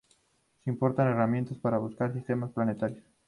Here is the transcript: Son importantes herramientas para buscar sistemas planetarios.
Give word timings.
Son 0.63 0.73
importantes 0.73 1.13
herramientas 1.13 1.59
para 1.59 1.77
buscar 1.77 2.11
sistemas 2.11 2.49
planetarios. 2.53 3.05